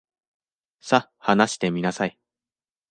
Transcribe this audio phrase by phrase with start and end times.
[0.79, 2.17] さ、話してみなさい。